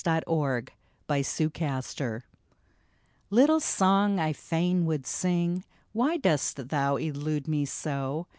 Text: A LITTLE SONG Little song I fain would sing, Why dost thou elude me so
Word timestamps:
A 0.03 0.23
LITTLE 1.07 1.23
SONG 1.23 2.23
Little 3.29 3.59
song 3.59 4.17
I 4.19 4.33
fain 4.33 4.85
would 4.87 5.05
sing, 5.05 5.63
Why 5.93 6.17
dost 6.17 6.69
thou 6.69 6.95
elude 6.95 7.47
me 7.47 7.65
so 7.65 8.25